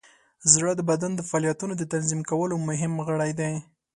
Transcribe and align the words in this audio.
زړه 0.51 0.71
د 0.75 0.81
بدن 0.91 1.11
د 1.15 1.21
فعالیتونو 1.29 1.73
د 1.77 1.83
تنظیم 1.93 2.21
کولو 2.29 2.55
مهم 2.67 2.93
غړی 3.07 3.31
دی. 3.39 3.53